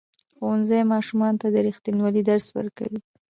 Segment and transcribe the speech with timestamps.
[0.35, 2.99] ښوونځی ماشومانو ته د ریښتینولۍ درس ورکوي.